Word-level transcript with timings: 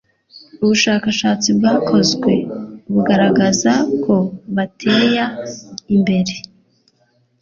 ubushskashatsi 0.61 1.49
bwakozwe 1.57 2.31
bugaragaza 2.93 3.73
ko 4.03 4.15
bateya 4.55 5.25
imbere 5.95 6.33